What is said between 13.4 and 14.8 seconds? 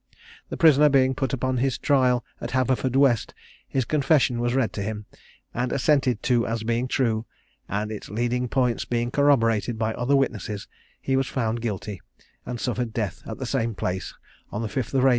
same place on